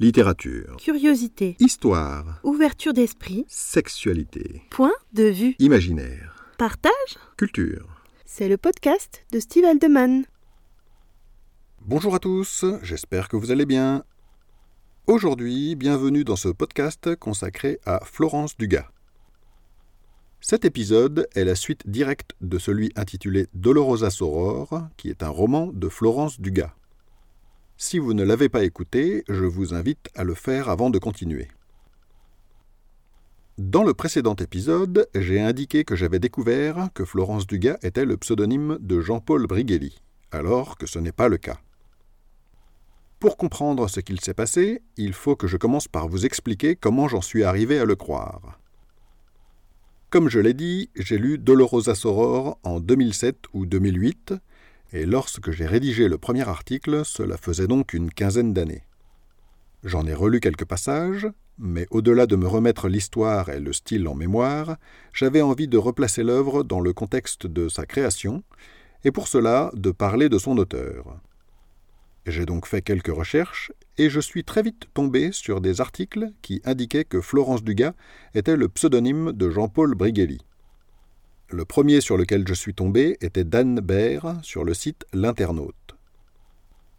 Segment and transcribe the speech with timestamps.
[0.00, 0.76] Littérature.
[0.78, 1.56] Curiosité.
[1.60, 2.40] Histoire.
[2.42, 3.44] Ouverture d'esprit.
[3.48, 4.62] Sexualité.
[4.70, 5.56] Point de vue.
[5.58, 6.42] Imaginaire.
[6.56, 7.18] Partage.
[7.36, 7.86] Culture.
[8.24, 10.24] C'est le podcast de Steve Aldeman.
[11.82, 14.02] Bonjour à tous, j'espère que vous allez bien.
[15.06, 18.88] Aujourd'hui, bienvenue dans ce podcast consacré à Florence Dugas.
[20.40, 25.66] Cet épisode est la suite directe de celui intitulé Dolorosa Soror, qui est un roman
[25.66, 26.72] de Florence Dugas.
[27.82, 31.48] Si vous ne l'avez pas écouté, je vous invite à le faire avant de continuer.
[33.56, 38.76] Dans le précédent épisode, j'ai indiqué que j'avais découvert que Florence Dugas était le pseudonyme
[38.82, 41.58] de Jean-Paul Brigelli, alors que ce n'est pas le cas.
[43.18, 47.08] Pour comprendre ce qu'il s'est passé, il faut que je commence par vous expliquer comment
[47.08, 48.60] j'en suis arrivé à le croire.
[50.10, 54.34] Comme je l'ai dit, j'ai lu Dolorosa Soror en 2007 ou 2008,
[54.92, 58.84] et lorsque j'ai rédigé le premier article, cela faisait donc une quinzaine d'années.
[59.84, 64.14] J'en ai relu quelques passages, mais au-delà de me remettre l'histoire et le style en
[64.14, 64.76] mémoire,
[65.12, 68.42] j'avais envie de replacer l'œuvre dans le contexte de sa création,
[69.04, 71.20] et pour cela de parler de son auteur.
[72.26, 76.60] J'ai donc fait quelques recherches, et je suis très vite tombé sur des articles qui
[76.64, 77.94] indiquaient que Florence Dugas
[78.34, 80.40] était le pseudonyme de Jean-Paul Brigelli.
[81.52, 85.96] Le premier sur lequel je suis tombé était d'Anne Baer sur le site L'Internaute.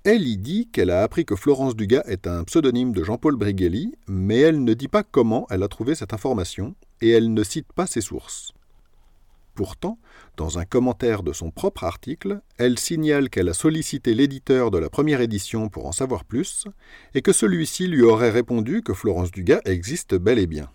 [0.03, 3.95] Elle y dit qu'elle a appris que Florence Dugas est un pseudonyme de Jean-Paul Brigelli,
[4.07, 7.72] mais elle ne dit pas comment elle a trouvé cette information et elle ne cite
[7.72, 8.52] pas ses sources.
[9.55, 9.97] Pourtant,
[10.35, 14.89] dans un commentaire de son propre article, elle signale qu'elle a sollicité l'éditeur de la
[14.89, 16.66] première édition pour en savoir plus,
[17.13, 20.69] et que celui-ci lui aurait répondu que Florence Dugas existe bel et bien.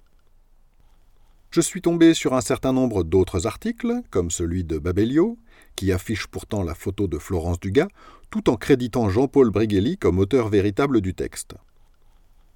[1.51, 5.39] Je suis tombé sur un certain nombre d'autres articles, comme celui de Babelio,
[5.75, 7.89] qui affiche pourtant la photo de Florence Dugas,
[8.31, 11.55] tout en créditant Jean-Paul Brigelli comme auteur véritable du texte.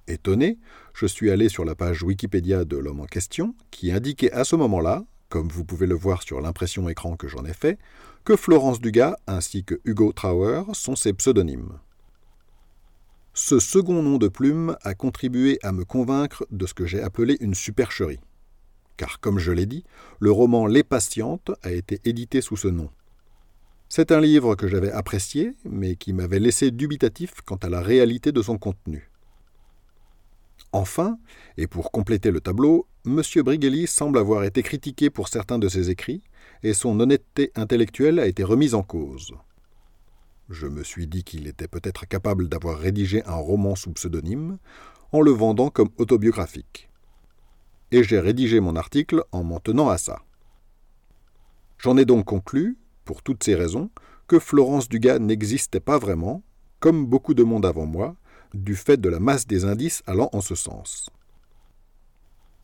[0.07, 0.59] Étonné,
[0.93, 4.55] je suis allé sur la page Wikipédia de l'homme en question, qui indiquait à ce
[4.55, 7.79] moment-là, comme vous pouvez le voir sur l'impression écran que j'en ai fait,
[8.25, 11.79] que Florence Dugas ainsi que Hugo Trauer sont ses pseudonymes.
[13.33, 17.37] Ce second nom de plume a contribué à me convaincre de ce que j'ai appelé
[17.39, 18.19] une supercherie
[19.01, 19.83] car comme je l'ai dit,
[20.19, 22.91] le roman Les Patientes a été édité sous ce nom.
[23.89, 28.31] C'est un livre que j'avais apprécié, mais qui m'avait laissé dubitatif quant à la réalité
[28.31, 29.09] de son contenu.
[30.71, 31.17] Enfin,
[31.57, 33.23] et pour compléter le tableau, M.
[33.37, 36.21] Brigelli semble avoir été critiqué pour certains de ses écrits,
[36.61, 39.33] et son honnêteté intellectuelle a été remise en cause.
[40.51, 44.59] Je me suis dit qu'il était peut-être capable d'avoir rédigé un roman sous pseudonyme,
[45.11, 46.90] en le vendant comme autobiographique
[47.91, 50.21] et j'ai rédigé mon article en m'en tenant à ça.
[51.77, 53.89] J'en ai donc conclu, pour toutes ces raisons,
[54.27, 56.43] que Florence Dugas n'existait pas vraiment,
[56.79, 58.15] comme beaucoup de monde avant moi,
[58.53, 61.09] du fait de la masse des indices allant en ce sens.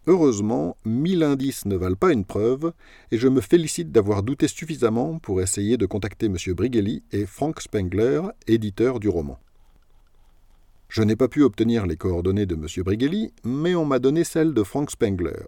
[0.06, 2.72] Heureusement, mille indices ne valent pas une preuve,
[3.12, 6.38] et je me félicite d'avoir douté suffisamment pour essayer de contacter M.
[6.56, 9.38] Brigelli et Frank Spengler, éditeur du roman.
[10.90, 12.66] Je n'ai pas pu obtenir les coordonnées de M.
[12.84, 15.48] Brigelli, mais on m'a donné celles de Frank Spengler.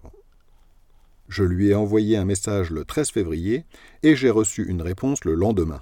[1.30, 3.66] Je lui ai envoyé un message le 13 février
[4.04, 5.82] et j'ai reçu une réponse le lendemain.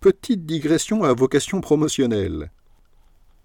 [0.00, 2.50] Petite digression à vocation promotionnelle.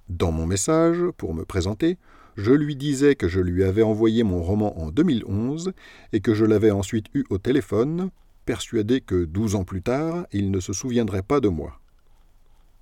[0.07, 1.97] Dans mon message, pour me présenter,
[2.35, 5.73] je lui disais que je lui avais envoyé mon roman en 2011
[6.13, 8.09] et que je l'avais ensuite eu au téléphone,
[8.45, 11.79] persuadé que douze ans plus tard, il ne se souviendrait pas de moi.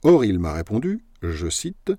[0.04, 1.92] Or, il m'a répondu je cite,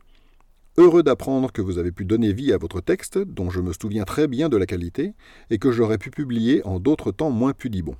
[0.78, 4.04] Heureux d'apprendre que vous avez pu donner vie à votre texte, dont je me souviens
[4.04, 5.14] très bien de la qualité,
[5.50, 7.96] et que j'aurais pu publier en d'autres temps moins pudibons.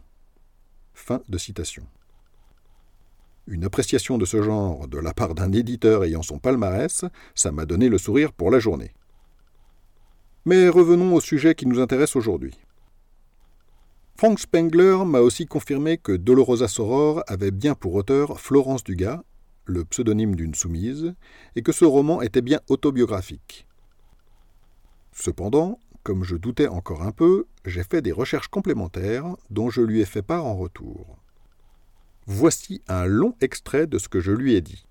[0.95, 1.85] Fin de citation.
[3.49, 7.05] Une appréciation de ce genre de la part d'un éditeur ayant son palmarès,
[7.35, 8.93] ça m'a donné le sourire pour la journée.
[10.45, 12.55] Mais revenons au sujet qui nous intéresse aujourd'hui.
[14.17, 19.23] Frank Spengler m'a aussi confirmé que Dolorosa Soror avait bien pour auteur Florence Dugas,
[19.69, 21.15] le pseudonyme d'une soumise,
[21.55, 23.67] et que ce roman était bien autobiographique.
[25.13, 30.01] Cependant, comme je doutais encore un peu, j'ai fait des recherches complémentaires dont je lui
[30.01, 31.19] ai fait part en retour.
[32.27, 34.87] Voici un long extrait de ce que je lui ai dit.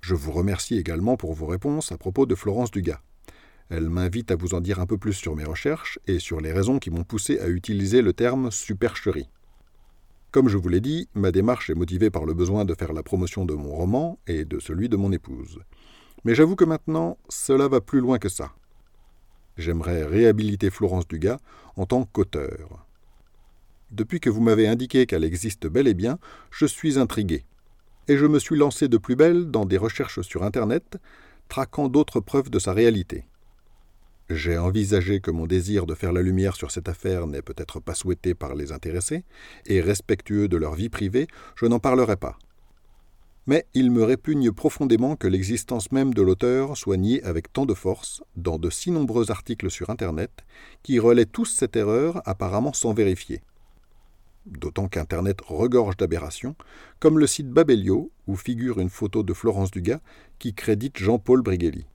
[0.00, 3.00] Je vous remercie également pour vos réponses à propos de Florence Dugas.
[3.68, 6.52] Elle m'invite à vous en dire un peu plus sur mes recherches et sur les
[6.52, 9.28] raisons qui m'ont poussé à utiliser le terme supercherie.
[10.32, 13.02] Comme je vous l'ai dit, ma démarche est motivée par le besoin de faire la
[13.02, 15.60] promotion de mon roman et de celui de mon épouse.
[16.24, 18.54] Mais j'avoue que maintenant, cela va plus loin que ça.
[19.58, 21.36] J'aimerais réhabiliter Florence Dugas
[21.76, 22.86] en tant qu'auteur.
[23.90, 26.18] Depuis que vous m'avez indiqué qu'elle existe bel et bien,
[26.50, 27.44] je suis intrigué.
[28.08, 30.98] et je me suis lancé de plus belle dans des recherches sur Internet,
[31.48, 33.24] traquant d'autres preuves de sa réalité.
[34.30, 37.94] J'ai envisagé que mon désir de faire la lumière sur cette affaire n'est peut-être pas
[37.94, 39.24] souhaité par les intéressés,
[39.66, 41.26] et respectueux de leur vie privée,
[41.56, 42.38] je n'en parlerai pas.
[43.46, 47.74] Mais il me répugne profondément que l'existence même de l'auteur soit niée avec tant de
[47.74, 50.30] force dans de si nombreux articles sur Internet
[50.84, 53.42] qui relaient tous cette erreur apparemment sans vérifier.
[54.46, 56.54] D'autant qu'Internet regorge d'aberrations,
[57.00, 60.00] comme le site Babelio, où figure une photo de Florence Dugas
[60.38, 61.86] qui crédite Jean-Paul Brighelli.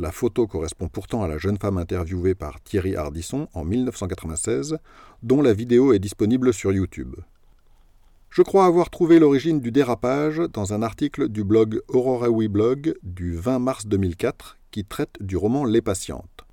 [0.00, 4.78] La photo correspond pourtant à la jeune femme interviewée par Thierry Hardisson en 1996,
[5.22, 7.16] dont la vidéo est disponible sur YouTube.
[8.30, 13.34] Je crois avoir trouvé l'origine du dérapage dans un article du blog Aurora Blog du
[13.36, 16.46] 20 mars 2004 qui traite du roman Les Patientes.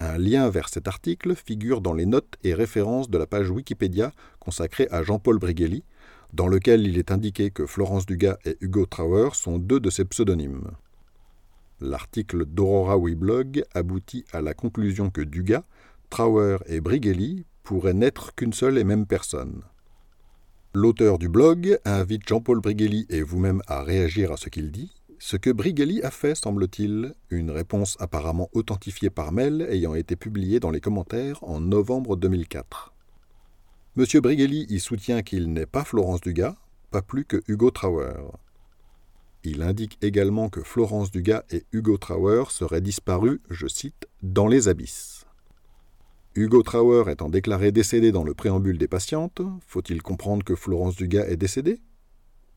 [0.00, 4.10] Un lien vers cet article figure dans les notes et références de la page Wikipédia
[4.40, 5.84] consacrée à Jean-Paul Brighelli,
[6.32, 10.04] dans lequel il est indiqué que Florence Dugas et Hugo Trauer sont deux de ses
[10.04, 10.72] pseudonymes.
[11.80, 15.64] L'article d'Aurora Blog aboutit à la conclusion que Dugas,
[16.10, 19.62] Trauer et Brighelli pourraient n'être qu'une seule et même personne.
[20.74, 24.92] L'auteur du blog invite Jean-Paul Brighelli et vous-même à réagir à ce qu'il dit.
[25.18, 30.60] Ce que Brighelli a fait, semble-t-il, une réponse apparemment authentifiée par mail ayant été publiée
[30.60, 32.94] dans les commentaires en novembre 2004.
[33.96, 36.56] Monsieur Brighelli y soutient qu'il n'est pas Florence Dugas,
[36.90, 38.32] pas plus que Hugo Trauer.
[39.42, 44.68] Il indique également que Florence Dugas et Hugo Trauer seraient disparus, je cite, dans les
[44.68, 45.24] abysses.
[46.34, 51.26] Hugo Trauer étant déclaré décédé dans le préambule des patientes, faut-il comprendre que Florence Dugas
[51.26, 51.80] est décédée?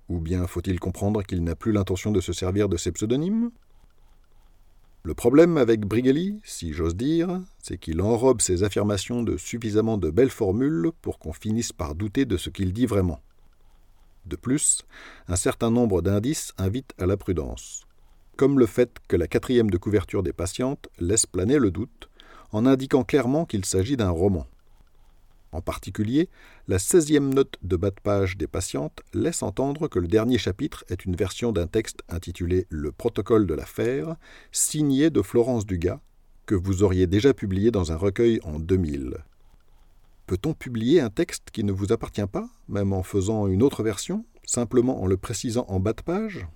[0.10, 3.50] Ou bien faut-il comprendre qu'il n'a plus l'intention de se servir de ses pseudonymes?
[5.04, 10.10] Le problème avec Brighelli, si j'ose dire, c'est qu'il enrobe ses affirmations de suffisamment de
[10.10, 13.22] belles formules pour qu'on finisse par douter de ce qu'il dit vraiment.
[14.26, 14.84] De plus,
[15.28, 17.82] un certain nombre d'indices invitent à la prudence,
[18.38, 22.10] comme le fait que la quatrième de couverture des patientes laisse planer le doute,
[22.52, 24.48] en indiquant clairement qu'il s'agit d'un roman.
[25.52, 26.30] En particulier,
[26.68, 30.84] la 16e note de bas de page des patientes laisse entendre que le dernier chapitre
[30.90, 34.16] est une version d'un texte intitulé Le protocole de l'affaire,
[34.52, 36.00] signé de Florence Dugas,
[36.48, 39.18] que vous auriez déjà publié dans un recueil en 2000.
[40.26, 44.26] Peut-on publier un texte qui ne vous appartient pas, même en faisant une autre version,
[44.46, 46.48] simplement en le précisant en bas de page?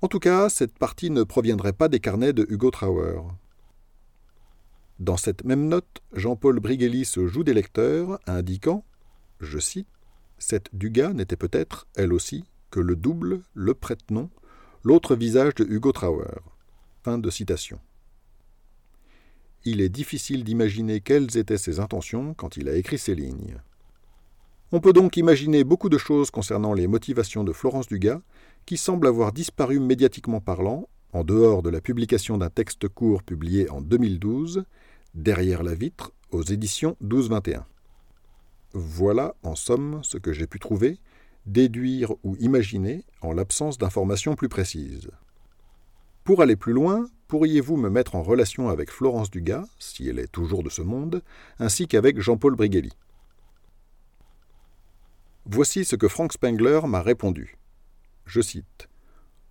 [0.00, 3.22] En tout cas, cette partie ne proviendrait pas des carnets de Hugo Trauer.
[5.00, 8.84] Dans cette même note, Jean-Paul Brighelli se joue des lecteurs, indiquant,
[9.40, 9.88] je cite,
[10.38, 14.30] Cette Dugas n'était peut-être, elle aussi, que le double, le prête-nom,
[14.84, 16.40] l'autre visage de Hugo Trauer.
[17.02, 17.80] Fin de citation.
[19.64, 23.56] Il est difficile d'imaginer quelles étaient ses intentions quand il a écrit ces lignes.
[24.70, 28.20] On peut donc imaginer beaucoup de choses concernant les motivations de Florence Dugas,
[28.66, 33.70] qui semble avoir disparu médiatiquement parlant, en dehors de la publication d'un texte court publié
[33.70, 34.64] en 2012,
[35.14, 37.66] Derrière la vitre, aux éditions 1221.
[38.72, 40.98] Voilà, en somme, ce que j'ai pu trouver,
[41.46, 45.10] déduire ou imaginer en l'absence d'informations plus précises.
[46.24, 50.32] Pour aller plus loin, pourriez-vous me mettre en relation avec Florence Dugas, si elle est
[50.32, 51.22] toujours de ce monde,
[51.58, 52.92] ainsi qu'avec Jean-Paul Brighelli
[55.44, 57.56] Voici ce que Frank Spengler m'a répondu.
[58.24, 58.88] Je cite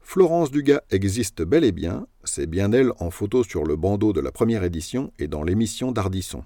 [0.01, 4.21] Florence Dugas existe bel et bien, c'est bien elle en photo sur le bandeau de
[4.21, 6.43] la première édition et dans l'émission d'Ardisson.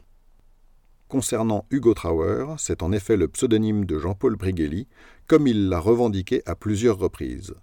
[1.08, 4.88] Concernant Hugo Trauer, c'est en effet le pseudonyme de Jean-Paul Brighelli,
[5.28, 7.54] comme il l'a revendiqué à plusieurs reprises.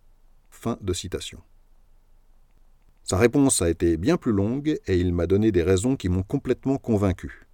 [0.51, 1.41] Fin de citation.
[3.09, 6.23] Sa réponse a été bien plus longue et il m'a donné des raisons qui m'ont
[6.23, 7.47] complètement convaincu.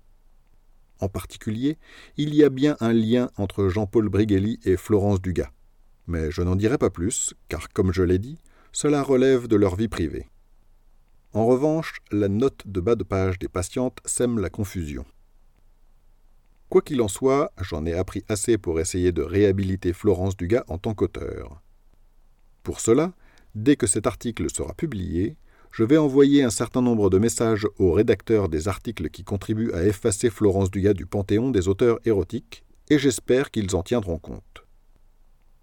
[0.98, 1.78] En particulier,
[2.16, 5.52] il y a bien un lien entre Jean-Paul Brighelli et Florence Dugas.
[6.08, 8.40] Mais je n'en dirai pas plus, car comme je l'ai dit,
[8.72, 10.28] cela relève de leur vie privée.
[11.34, 15.06] En revanche, la note de bas de page des patientes sème la confusion.
[16.68, 20.78] Quoi qu'il en soit, j'en ai appris assez pour essayer de réhabiliter Florence Dugas en
[20.78, 21.62] tant qu'auteur.
[22.64, 23.12] Pour cela,
[23.54, 25.36] dès que cet article sera publié,
[25.74, 29.84] je vais envoyer un certain nombre de messages aux rédacteurs des articles qui contribuent à
[29.84, 34.64] effacer Florence Dugas du panthéon des auteurs érotiques, et j'espère qu'ils en tiendront compte.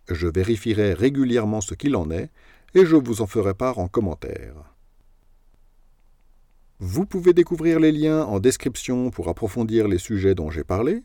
[0.09, 2.29] Je vérifierai régulièrement ce qu'il en est
[2.75, 4.75] et je vous en ferai part en commentaire.
[6.79, 11.03] Vous pouvez découvrir les liens en description pour approfondir les sujets dont j'ai parlé.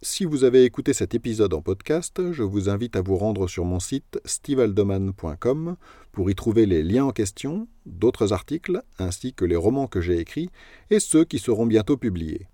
[0.00, 3.64] Si vous avez écouté cet épisode en podcast, je vous invite à vous rendre sur
[3.64, 5.76] mon site stevaldeman.com
[6.12, 10.20] pour y trouver les liens en question, d'autres articles, ainsi que les romans que j'ai
[10.20, 10.50] écrits
[10.90, 12.46] et ceux qui seront bientôt publiés.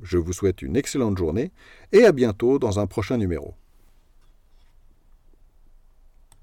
[0.00, 1.52] Je vous souhaite une excellente journée
[1.92, 3.54] et à bientôt dans un prochain numéro.